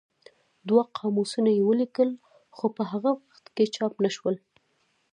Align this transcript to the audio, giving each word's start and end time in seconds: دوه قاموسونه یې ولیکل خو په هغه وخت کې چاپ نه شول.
دوه 0.67 0.83
قاموسونه 0.97 1.49
یې 1.57 1.61
ولیکل 1.69 2.09
خو 2.55 2.65
په 2.75 2.83
هغه 2.91 3.11
وخت 3.23 3.45
کې 3.55 3.71
چاپ 3.75 3.93
نه 4.03 4.09
شول. 4.15 4.35